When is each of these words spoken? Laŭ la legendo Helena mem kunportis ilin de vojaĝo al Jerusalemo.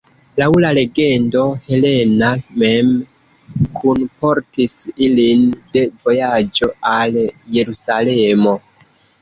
Laŭ 0.41 0.45
la 0.61 0.69
legendo 0.75 1.41
Helena 1.65 2.29
mem 2.63 2.89
kunportis 3.81 4.73
ilin 5.09 5.47
de 5.77 5.85
vojaĝo 6.07 6.71
al 6.97 7.21
Jerusalemo. 7.59 8.59